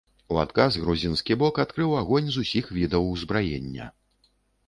У 0.35 0.37
адказ 0.43 0.77
грузінскі 0.85 1.37
бок 1.43 1.59
адкрыў 1.65 1.93
агонь 1.99 2.31
з 2.35 2.41
усіх 2.45 2.71
відаў 2.79 3.03
узбраення. 3.13 3.85